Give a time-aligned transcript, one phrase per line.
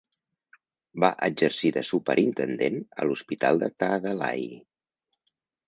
[1.05, 4.51] Va exercir de superintendent a l'Hospital de Tadalay.